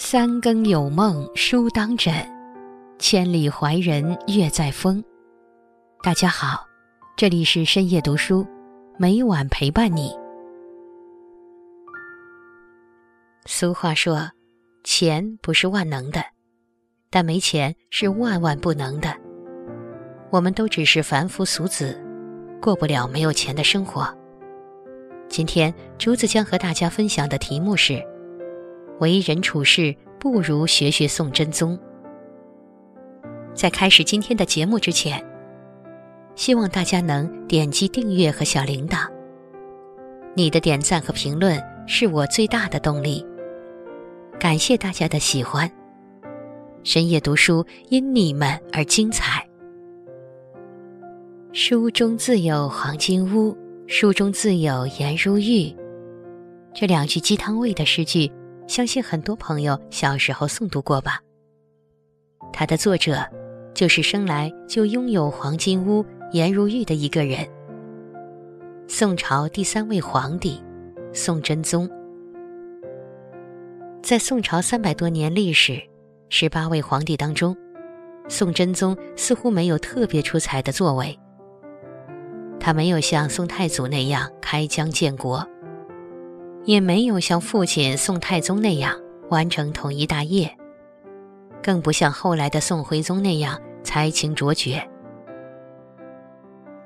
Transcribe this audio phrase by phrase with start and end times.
[0.00, 2.14] 三更有梦书当枕，
[3.00, 5.02] 千里怀人月在风。
[6.04, 6.64] 大家好，
[7.16, 8.46] 这里是深夜读书，
[8.96, 10.16] 每晚陪伴你。
[13.44, 14.30] 俗话说，
[14.84, 16.22] 钱不是万能的，
[17.10, 19.12] 但没钱是万万不能的。
[20.30, 22.00] 我们都只是凡夫俗子，
[22.62, 24.08] 过不了没有钱的生活。
[25.28, 28.00] 今天，竹子将和大家分享的题目是。
[29.00, 31.78] 为人处事不如学学宋真宗。
[33.54, 35.24] 在开始今天的节目之前，
[36.34, 39.08] 希望大家能点击订阅和小铃铛。
[40.34, 43.24] 你的点赞和评论是我最大的动力。
[44.38, 45.70] 感谢大家的喜欢。
[46.84, 49.44] 深夜读书因你们而精彩。
[51.52, 53.56] 书中自有黄金屋，
[53.88, 55.74] 书中自有颜如玉。
[56.72, 58.30] 这两句鸡汤味的诗句。
[58.68, 61.20] 相信很多朋友小时候诵读过吧。
[62.52, 63.26] 它的作者
[63.74, 67.46] 就是生来就拥有黄金屋、颜如玉的一个人——
[68.86, 70.62] 宋朝第三位皇帝
[71.12, 71.88] 宋真宗。
[74.02, 75.82] 在宋朝三百多年历史、
[76.28, 77.56] 十八位皇帝当中，
[78.28, 81.18] 宋真宗似乎没有特别出彩的作为。
[82.60, 85.46] 他没有像宋太祖那样开疆建国。
[86.68, 88.94] 也没有像父亲宋太宗那样
[89.30, 90.54] 完成统一大业，
[91.62, 94.86] 更不像后来的宋徽宗那样才情卓绝。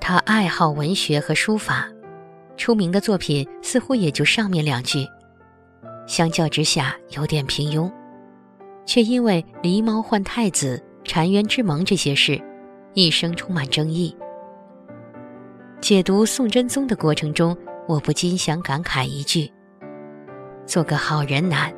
[0.01, 1.89] 他爱好文学和书法，
[2.57, 5.05] 出名的作品似乎也就上面两句，
[6.07, 7.93] 相较之下有点平庸，
[8.87, 12.41] 却因为狸猫换太子、澶渊之盟这些事，
[12.95, 14.17] 一生充满争议。
[15.81, 17.57] 解读宋真宗的过程中，
[17.89, 19.53] 我不禁想感慨一句。
[20.65, 21.73] 做个好人难，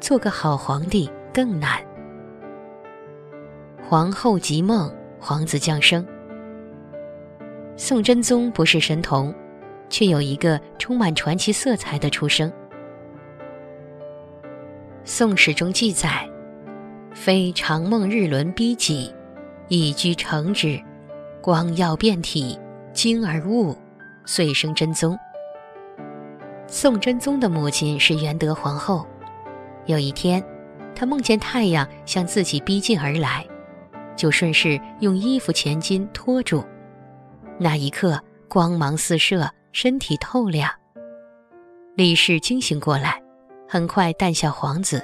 [0.00, 1.80] 做个好皇帝更难。
[3.88, 6.06] 皇后即梦，皇子降生。
[7.76, 9.34] 宋真宗不是神童，
[9.88, 12.50] 却有一个充满传奇色彩的出生。
[15.04, 16.28] 《宋史》中记载
[17.14, 19.14] ：“非常梦日轮逼己，
[19.68, 20.80] 以居成之，
[21.40, 22.58] 光耀遍体，
[22.92, 23.76] 精而物，
[24.24, 25.16] 遂生真宗。”
[26.68, 29.06] 宋真宗的母亲是元德皇后。
[29.86, 30.44] 有一天，
[30.94, 33.46] 她梦见太阳向自己逼近而来，
[34.16, 36.64] 就顺势用衣服前襟托住。
[37.58, 40.70] 那一刻，光芒四射，身体透亮。
[41.94, 43.22] 李氏惊醒过来，
[43.68, 45.02] 很快诞下皇子。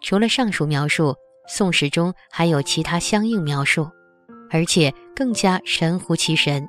[0.00, 1.10] 除了上述描述，
[1.48, 3.88] 《宋史》中还有其他相应描述，
[4.50, 6.68] 而且更加神乎其神。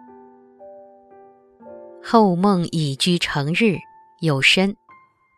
[2.04, 3.78] 后梦已居成日，
[4.22, 4.76] 有身。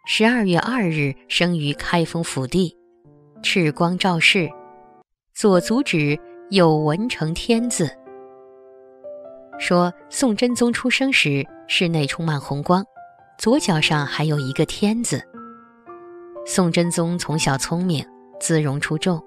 [0.05, 2.75] 十二月二日生于开封府地，
[3.43, 4.49] 赤光照世，
[5.33, 6.17] 左足趾
[6.49, 7.89] 有文成天字。
[9.59, 12.83] 说宋真宗出生时室内充满红光，
[13.37, 15.21] 左脚上还有一个天字。
[16.45, 18.03] 宋真宗从小聪明，
[18.39, 19.23] 姿容出众，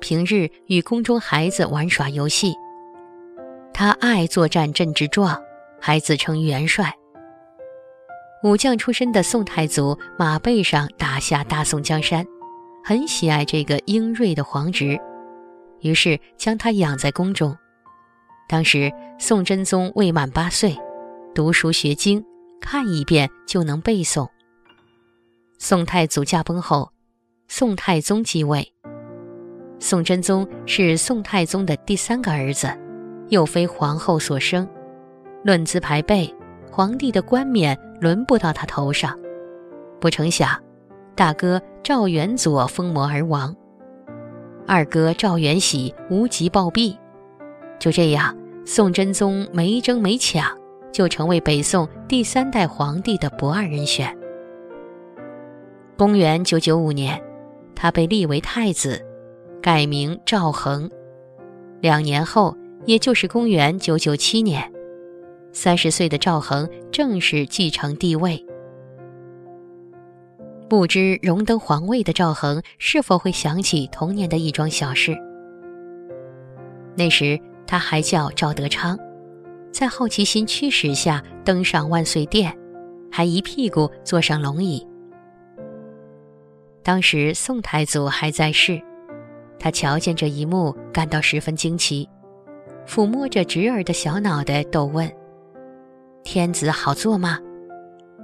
[0.00, 2.54] 平日与宫中孩子玩耍游戏。
[3.72, 5.42] 他爱作战阵之状。
[5.86, 6.90] 还自称元帅。
[8.42, 12.24] 武将出身的宋太祖马背上打下大宋江山，
[12.82, 14.98] 很喜爱这个英锐的皇侄，
[15.80, 17.54] 于是将他养在宫中。
[18.48, 20.74] 当时宋真宗未满八岁，
[21.34, 22.24] 读书学经，
[22.62, 24.26] 看一遍就能背诵。
[25.58, 26.90] 宋太祖驾崩后，
[27.46, 28.72] 宋太宗继位。
[29.78, 32.74] 宋真宗是宋太宗的第三个儿子，
[33.28, 34.66] 又非皇后所生。
[35.44, 36.34] 论资排辈，
[36.70, 39.14] 皇帝的冠冕轮不到他头上。
[40.00, 40.58] 不成想，
[41.14, 43.54] 大哥赵元佐疯魔而亡，
[44.66, 46.96] 二哥赵元喜无极暴毙。
[47.78, 48.34] 就这样，
[48.64, 50.50] 宋真宗没争没抢，
[50.90, 54.16] 就成为北宋第三代皇帝的不二人选。
[55.98, 57.22] 公元九九五年，
[57.74, 58.98] 他被立为太子，
[59.60, 60.90] 改名赵恒。
[61.82, 64.72] 两年后，也就是公元九九七年。
[65.54, 68.44] 三十岁的赵恒正式继承帝位，
[70.68, 75.16] 不知荣登皇位的赵恒是否会想起童年的一桩小事？
[76.96, 78.98] 那时他还叫赵德昌，
[79.70, 82.52] 在好奇心驱使下登上万岁殿，
[83.10, 84.84] 还一屁股坐上龙椅。
[86.82, 88.82] 当时宋太祖还在世，
[89.56, 92.08] 他瞧见这一幕，感到十分惊奇，
[92.88, 95.10] 抚摸着侄儿的小脑袋，逗问。
[96.24, 97.38] 天子好做吗？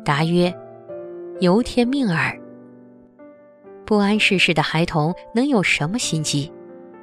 [0.03, 0.53] 答曰：
[1.39, 2.37] 由天命耳。
[3.85, 6.51] 不谙世事的孩童能有什么心机？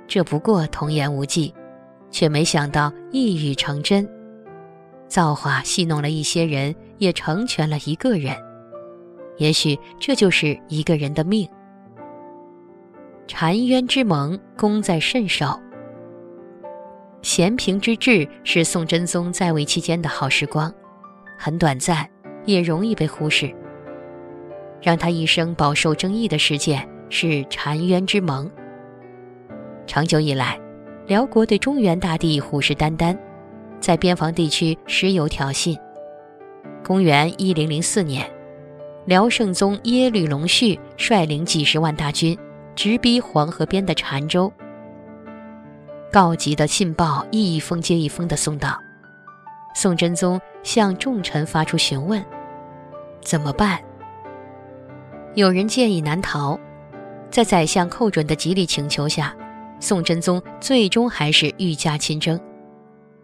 [0.07, 1.53] 这不过童言无忌，
[2.09, 4.09] 却没想到一语成真。
[5.07, 8.35] 造化戏弄了一些人，也成全了一个人。
[9.37, 11.47] 也许这就是一个人的命。
[13.27, 15.61] 澶渊之盟，功在甚少。
[17.21, 20.73] 咸平之治是宋真宗在位期间的好时光，
[21.37, 22.09] 很短暂，
[22.45, 23.53] 也容易被忽视。
[24.81, 28.49] 让他一生饱受争议的事件是澶渊之盟。
[29.85, 30.59] 长久以来，
[31.07, 33.17] 辽国对中原大地虎视眈眈，
[33.79, 35.77] 在边防地区时有挑衅。
[36.83, 38.29] 公元一零零四年，
[39.05, 42.37] 辽圣宗耶律隆绪率领几十万大军，
[42.75, 44.51] 直逼黄河边的澶州。
[46.11, 48.77] 告急的信报一封接一封的送到，
[49.75, 52.21] 宋真宗向众臣发出询问：
[53.21, 53.79] 怎么办？
[55.33, 56.59] 有人建议南逃，
[57.31, 59.33] 在宰相寇准的极力请求下，
[59.79, 62.37] 宋真宗最终还是愈加亲征。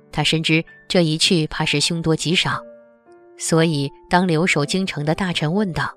[0.10, 2.62] 他深知这一去怕是凶多吉少，
[3.38, 5.94] 所以当留守京城的大臣问道：“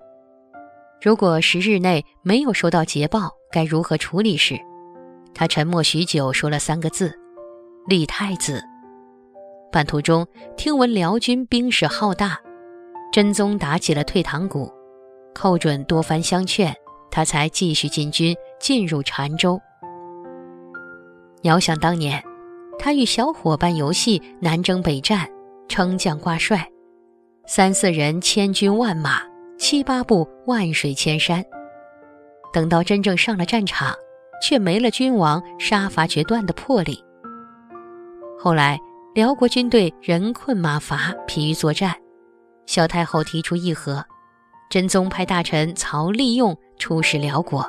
[1.00, 4.58] 如果十日内没有收到捷报，该如何处理？”时，
[5.32, 7.16] 他沉默许久，说了三个字
[7.87, 8.60] ：“立太子。”
[9.76, 10.26] 半途中
[10.56, 12.40] 听闻辽军兵势浩大，
[13.12, 14.73] 真宗打起了退堂鼓。
[15.34, 16.75] 寇准多番相劝，
[17.11, 19.61] 他才继续进军进入澶州。
[21.43, 22.25] 遥想当年，
[22.78, 25.28] 他与小伙伴游戏南征北战，
[25.69, 26.67] 称将挂帅，
[27.46, 29.20] 三四人千军万马，
[29.58, 31.44] 七八步万水千山。
[32.50, 33.94] 等到真正上了战场，
[34.43, 36.99] 却没了君王杀伐决断的魄力。
[38.38, 38.81] 后来
[39.17, 41.97] 辽国军队人困马乏，疲于作战，
[42.67, 44.05] 萧太后提出议和。
[44.69, 47.67] 真宗派大臣曹利用出使辽国。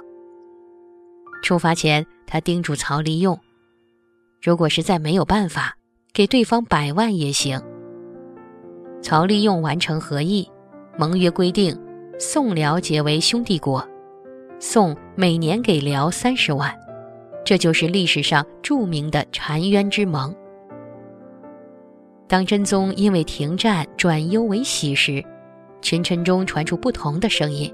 [1.41, 3.39] 出发前，他叮嘱曹利用
[4.43, 5.73] ：“如果实在没有办法，
[6.11, 7.57] 给对方百万也行。”
[9.01, 10.51] 曹利用完成合议，
[10.97, 11.79] 盟约规定，
[12.19, 13.81] 宋辽结为兄弟国，
[14.59, 16.77] 宋每年给辽三十万，
[17.45, 20.35] 这就是历史上著名的澶渊之盟。
[22.27, 25.23] 当真宗因为停战转忧为喜时，
[25.81, 27.73] 群臣中传出不同的声音：“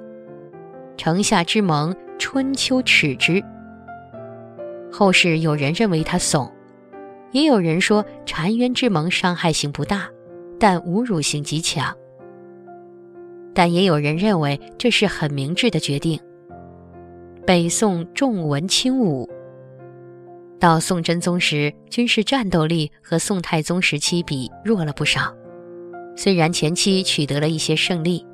[0.96, 3.44] 城下之盟，春秋耻之。”
[4.92, 6.52] 后世有人认为他怂，
[7.32, 10.08] 也有人说澶渊之盟伤害性不大，
[10.60, 11.92] 但侮辱性极强。
[13.56, 16.20] 但也有人认为这是很明智的决定。
[17.46, 19.28] 北宋重文轻武，
[20.64, 25.36] 到宋真宗时，军事战斗力和宋太宗时期比弱了不少。
[26.16, 28.26] 虽然前期取得了一些胜利，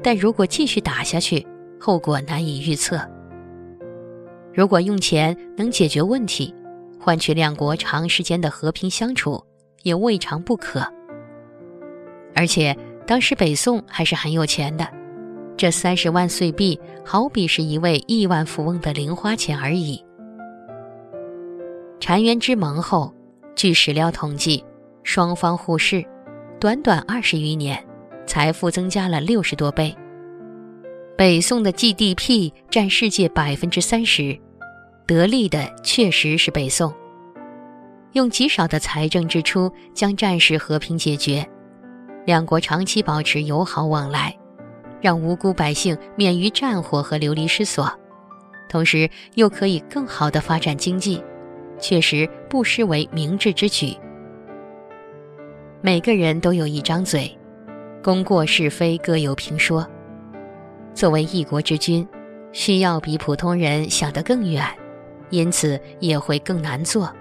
[0.00, 1.44] 但如果继续打下去，
[1.80, 3.00] 后果难以预测。
[4.54, 6.54] 如果用钱能解决问题，
[7.00, 9.44] 换取两国长时间的和平相处，
[9.82, 10.86] 也未尝不可。
[12.32, 14.88] 而且当时北宋还是很有钱的，
[15.56, 20.00] 这三十万岁币好比是一位亿万富翁的零花钱而已。
[22.02, 23.14] 澶渊之盟后，
[23.54, 24.64] 据史料统计，
[25.04, 26.04] 双方互市。
[26.58, 27.80] 短短二十余年，
[28.26, 29.96] 财富增加了六十多倍。
[31.16, 34.36] 北宋的 GDP 占世界百分之三十，
[35.06, 36.92] 得利的确实是北宋。
[38.14, 41.48] 用极少的财政支出将战事和平解决，
[42.26, 44.36] 两国长期保持友好往来，
[45.00, 47.88] 让无辜百姓免于战火和流离失所，
[48.68, 51.22] 同时又可以更好的发展经济，
[51.82, 53.94] 确实不失为明智之举。
[55.82, 57.36] 每个人都有一张嘴，
[58.02, 59.86] 功过是非各有评说。
[60.94, 62.06] 作为一国之君，
[62.52, 64.64] 需要比普通人想得更远，
[65.30, 67.12] 因此也会更难做。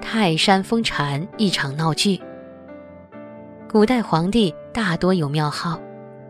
[0.00, 2.20] 泰山封禅一场闹剧。
[3.70, 5.80] 古代皇帝大多有庙号，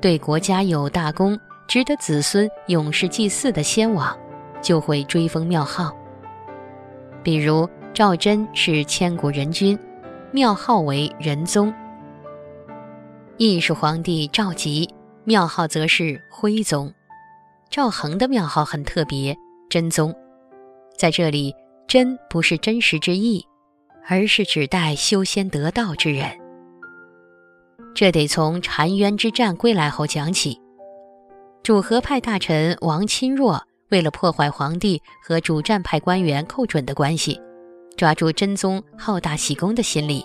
[0.00, 4.16] 对国家有大功、值得子孙永世祭祀的先王，
[4.62, 5.92] 就会追封庙号。
[7.28, 9.78] 比如赵祯是千古人君。
[10.32, 11.70] 庙号为仁宗，
[13.36, 14.88] 亦是皇帝赵佶，
[15.24, 16.90] 庙号则是徽宗。
[17.68, 19.36] 赵恒的庙号很特别，
[19.68, 20.14] 真宗。
[20.96, 21.54] 在这里，
[21.86, 23.44] 真不是真实之意，
[24.08, 26.30] 而是指代修仙得道之人。
[27.94, 30.58] 这得从澶渊之战归来后讲起。
[31.62, 37.40] 主和派大臣王钦若为了破坏皇帝和主战派官员寇准的关系。
[37.96, 40.24] 抓住真宗好大喜功的心理，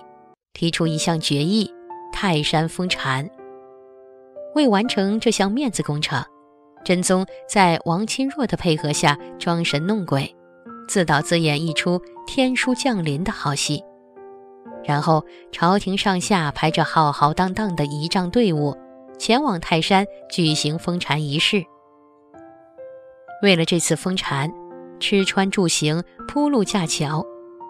[0.53, 1.74] 提出一项决议：
[2.12, 3.27] 泰山封禅。
[4.53, 6.24] 为完成这项面子工程，
[6.86, 10.36] 真宗在王钦若的配合下装神弄鬼，
[10.88, 13.84] 自导自演一出天书降临的好戏。
[14.84, 18.77] 然后朝廷上下排着浩浩荡荡的仪仗队伍，
[19.17, 21.65] 前往泰山举行封禅仪式。
[23.43, 24.50] 为了这次封禅，
[25.01, 27.21] 吃穿住行、铺路架桥、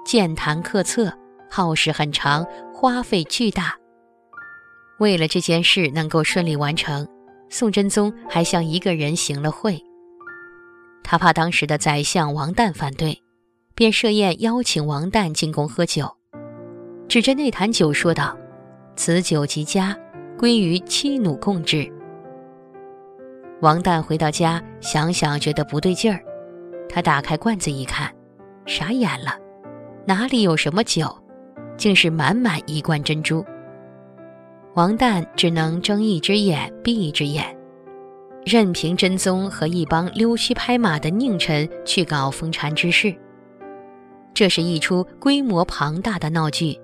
[0.05, 1.11] 建坛刻册，
[1.49, 3.75] 耗时很长，花费巨大。
[4.99, 7.05] 为了这件事能够顺利完成。
[7.49, 9.79] 宋真宗还向一个人行了贿，
[11.03, 13.21] 他怕当时的宰相王旦反对，
[13.75, 16.17] 便设宴邀请王旦进宫喝酒，
[17.07, 18.35] 指着那坛酒说道
[18.97, 19.95] ：“此酒极佳，
[20.35, 21.92] 归于妻奴共制。”
[23.63, 26.19] 王旦回到家想想，觉得不对劲儿，
[26.89, 28.13] 他打开罐子一看，
[28.65, 29.39] 傻眼了，
[30.05, 31.07] 哪里有什么酒，
[31.77, 33.41] 竟是满满一罐珍珠。
[34.73, 37.57] 王旦只能睁一只眼闭一只眼，
[38.45, 43.15] 任凭真宗和一帮溜须拍马的佞臣去搞封禅之事。
[44.33, 46.77] 这是一出规模庞大的闹剧，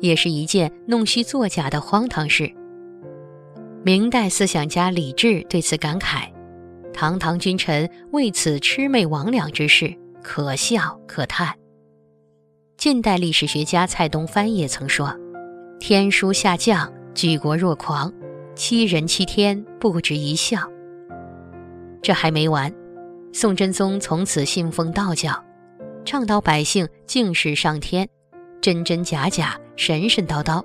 [0.00, 2.52] 也是一件弄虚作假的荒唐事。
[3.86, 6.28] 明代思想家李治对此感慨
[6.92, 11.54] ：“堂堂君臣为此魑魅魍魉之事，可笑可叹。”
[12.76, 15.16] 近代历史学家蔡东藩也曾说
[15.78, 18.12] ：“天书下降。”举国若狂，
[18.56, 20.68] 欺人欺天，不值一笑。
[22.02, 22.74] 这还没完，
[23.32, 25.44] 宋真宗从此信奉道教，
[26.04, 28.08] 倡导百姓敬事上天，
[28.60, 30.60] 真真假假，神神叨叨，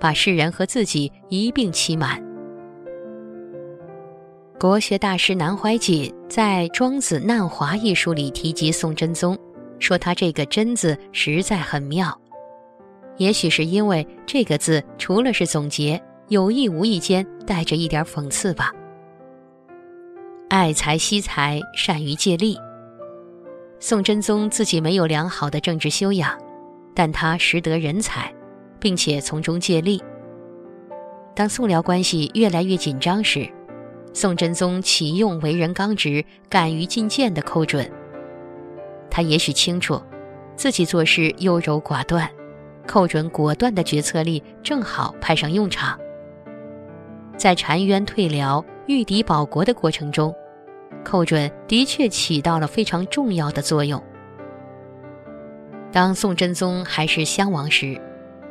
[0.00, 2.24] 把世人和自己一并欺瞒。
[4.58, 9.36] 国学大师南怀瑾在《庄子难华》一书里提及宋真宗，
[9.80, 12.16] 说他这个“真”字实在很妙。
[13.16, 18.72] 也许是因为这个字，除了是总结，有意无意间带着一点讽刺吧。
[20.48, 22.56] 爱财惜财，善于借力。
[23.80, 26.32] 宋真宗自己没有良好的政治修养，
[26.94, 28.32] 但他识得人才，
[28.78, 30.00] 并且从中借力。
[31.34, 33.46] 当宋辽关系越来越紧张时，
[34.14, 37.90] 宋真宗启用为人刚直、敢于进谏的寇准。
[39.10, 40.00] 他也许清楚，
[40.56, 42.30] 自己做事优柔寡断。
[42.86, 45.98] 寇准果断的决策力正好派上用场。
[47.36, 50.34] 在澶渊退辽、御敌保国的过程中，
[51.04, 54.00] 寇准的确起到了非常重要的作用。
[55.90, 58.00] 当宋真宗还是襄王时，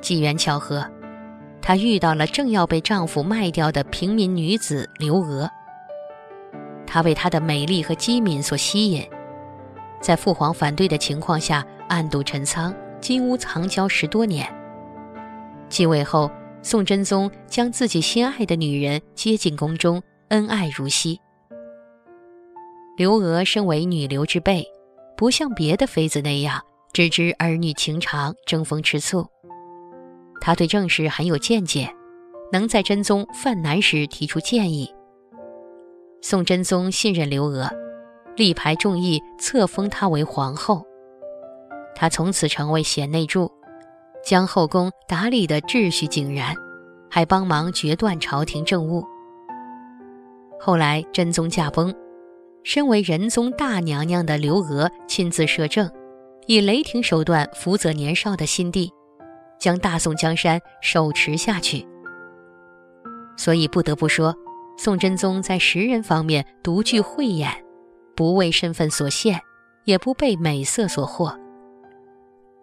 [0.01, 0.85] 机缘巧合，
[1.63, 5.49] 她遇到了正要被丈夫卖掉的平民女子刘娥。
[6.85, 9.03] 她被她的美丽和机敏所吸引，
[10.01, 12.75] 在父皇反对的情况下，暗度陈仓。
[12.99, 14.47] 金屋藏娇十多年。
[15.67, 21.19] 继位后，宋真宗将自己心爱的女人接进宫中，恩爱如昔。
[22.95, 24.65] 刘娥身为女流之辈，
[25.17, 26.61] 不像别的妃子那样
[26.93, 29.27] 只知儿女情长、争风吃醋。
[30.45, 31.89] 他对政事很有见解，
[32.51, 34.93] 能在真宗犯难时提出建议。
[36.21, 37.69] 宋真宗信任刘娥，
[38.35, 40.85] 力排众议，册封她为皇后。
[41.95, 43.49] 她从此成为贤内助，
[44.21, 46.53] 将后宫打理得秩序井然，
[47.09, 49.01] 还帮忙决断朝廷政务。
[50.59, 51.95] 后来真宗驾崩，
[52.65, 55.89] 身为仁宗大娘娘的刘娥亲自摄政，
[56.47, 58.91] 以雷霆手段辅佐年少的新帝，
[59.63, 61.87] 将大宋江山手持下去。
[63.37, 64.35] 所以不得不说，
[64.77, 67.49] 宋真宗在识人方面独具慧眼，
[68.13, 69.39] 不为身份所限，
[69.85, 71.33] 也不被美色所惑。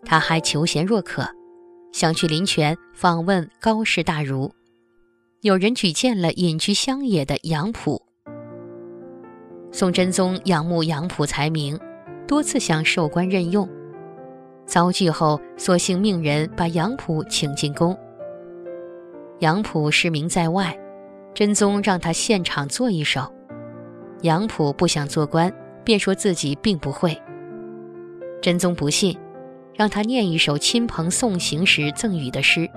[0.04, 1.26] 他还求贤若渴，
[1.90, 4.52] 想去临泉访问高士大儒。
[5.40, 8.02] 有人举荐了隐居乡野的杨浦。
[9.72, 11.80] 宋真宗仰慕杨浦才名，
[12.28, 13.66] 多次想授官任用，
[14.70, 17.98] 遭拒后，索性命人把杨溥请进宫。
[19.40, 20.78] 杨溥失明在外，
[21.34, 23.20] 真宗让他现场做一首。
[24.22, 27.20] 杨溥不想做官，便说自己并不会。
[28.40, 29.18] 真宗不信。
[29.72, 32.68] 让他念一首亲朋送行时赠予的诗，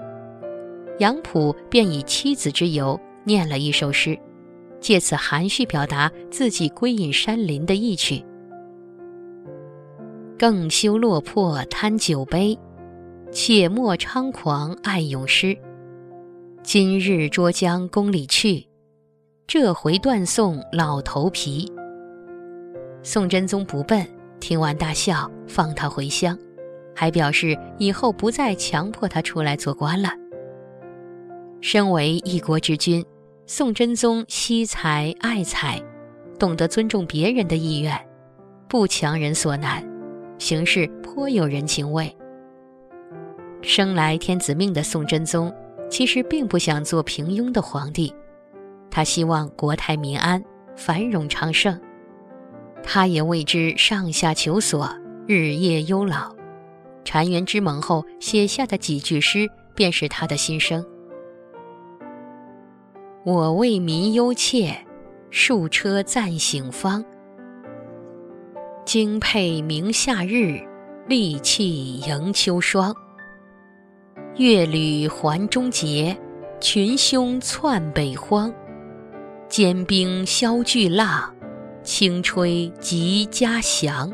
[0.99, 4.17] 杨溥便以妻子之由念了一首诗，
[4.79, 8.23] 借此含蓄表达自己归隐山林的意趣。
[10.43, 12.59] 更休落魄贪酒杯，
[13.31, 15.57] 且莫猖狂爱咏诗。
[16.61, 18.67] 今日捉将宫里去，
[19.47, 21.71] 这回断送老头皮。
[23.03, 24.05] 宋真宗不笨，
[24.41, 26.37] 听完大笑，放他回乡。
[26.93, 30.09] 还表示以后不再强迫他出来做官了。
[31.61, 33.01] 身为一国之君，
[33.45, 35.81] 宋真宗惜才爱才，
[36.37, 37.97] 懂得尊重别人的意愿，
[38.67, 39.81] 不强人所难，
[40.37, 42.15] 行事颇有人情味。
[43.61, 45.53] 生来天子命的宋真宗，
[45.89, 48.13] 其实并不想做平庸的皇帝，
[48.91, 50.43] 他希望国泰民安，
[50.75, 51.79] 繁荣昌盛。
[52.83, 54.89] 他也为之上下求索，
[55.25, 56.35] 日夜忧劳。
[57.05, 60.85] 澶渊之盟后写下的几句诗，便是他的心声
[63.23, 64.75] ：“我为民忧切，
[65.29, 67.03] 数车暂醒方。
[68.85, 70.59] 精佩明夏日，
[71.07, 72.93] 利气迎秋霜。”
[74.35, 76.17] 月旅还中节，
[76.59, 78.53] 群凶窜北荒。
[79.47, 81.33] 坚冰消巨浪，
[81.81, 84.11] 轻吹即家祥。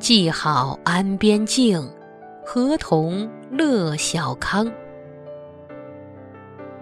[0.00, 1.88] 既好安边境，
[2.44, 4.70] 何同乐小康？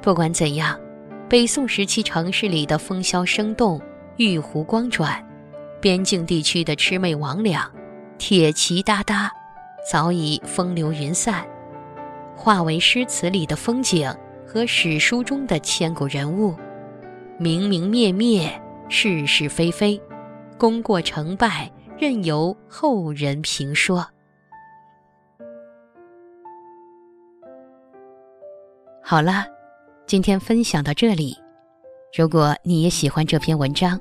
[0.00, 0.78] 不管怎样，
[1.28, 3.78] 北宋时期城市里的风萧声动，
[4.16, 5.22] 玉壶光转，
[5.80, 7.64] 边境地区的魑魅魍魉，
[8.18, 9.30] 铁骑哒哒，
[9.90, 11.46] 早已风流云散。
[12.34, 14.14] 化为诗词里的风景
[14.46, 16.54] 和史书中的千古人物，
[17.38, 18.50] 明明灭灭，
[18.88, 20.00] 是是非非，
[20.58, 24.06] 功过成败，任由后人评说。
[29.02, 29.44] 好了，
[30.06, 31.36] 今天分享到这里。
[32.16, 34.00] 如果你也喜欢这篇文章，